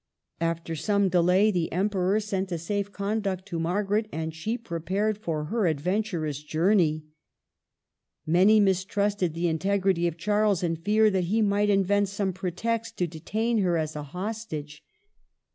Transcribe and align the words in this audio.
After 0.39 0.75
some 0.75 1.09
delay 1.09 1.51
the 1.51 1.71
Emperor 1.71 2.19
sent 2.19 2.51
a 2.51 2.57
safe 2.57 2.91
conduct 2.91 3.45
to 3.45 3.59
Margaret, 3.59 4.07
and 4.11 4.33
she 4.33 4.57
prepared 4.57 5.15
for 5.15 5.43
her 5.45 5.67
adventurous 5.67 6.41
journey. 6.41 7.05
Many 8.25 8.59
mistrusted 8.59 9.35
the 9.35 9.47
in 9.47 9.59
tegrity 9.59 10.07
of 10.07 10.17
Charles, 10.17 10.63
and 10.63 10.83
feared 10.83 11.13
that 11.13 11.25
he 11.25 11.43
might 11.43 11.69
invent 11.69 12.09
some 12.09 12.33
pretext 12.33 12.97
to 12.97 13.05
detain 13.05 13.59
her 13.59 13.77
as 13.77 13.95
a 13.95 14.01
hostage. 14.01 14.83